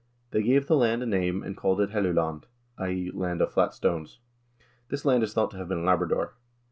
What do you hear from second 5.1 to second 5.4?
is